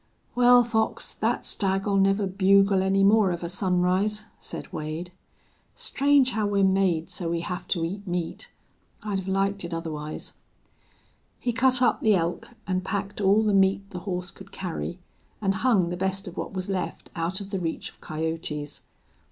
"Well, 0.33 0.63
Fox, 0.63 1.13
that 1.13 1.45
stag'll 1.45 1.95
never 1.97 2.25
bugle 2.25 2.81
any 2.81 3.03
more 3.03 3.29
of 3.29 3.43
a 3.43 3.49
sunrise," 3.49 4.25
said 4.39 4.73
Wade. 4.73 5.11
"Strange 5.75 6.31
how 6.31 6.47
we're 6.47 6.63
made 6.63 7.11
so 7.11 7.29
we 7.29 7.41
have 7.41 7.67
to 7.67 7.85
eat 7.85 8.07
meat! 8.07 8.49
I'd 9.03 9.27
'a' 9.27 9.31
liked 9.31 9.63
it 9.63 9.75
otherwise." 9.75 10.33
He 11.39 11.53
cut 11.53 11.83
up 11.83 12.01
the 12.01 12.15
elk, 12.15 12.47
and 12.65 12.83
packed 12.83 13.21
all 13.21 13.43
the 13.43 13.53
meat 13.53 13.87
the 13.91 13.99
horse 13.99 14.31
could 14.31 14.51
carry, 14.51 14.97
and 15.39 15.53
hung 15.61 15.89
the 15.89 15.97
best 15.97 16.27
of 16.27 16.35
what 16.35 16.51
was 16.51 16.67
left 16.67 17.11
out 17.15 17.39
of 17.39 17.51
the 17.51 17.59
reach 17.59 17.91
of 17.91 18.01
coyotes. 18.01 18.81